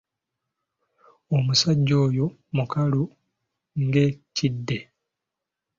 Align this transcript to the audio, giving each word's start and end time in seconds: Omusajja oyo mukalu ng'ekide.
Omusajja 1.35 1.95
oyo 2.05 2.25
mukalu 2.55 3.03
ng'ekide. 3.81 4.77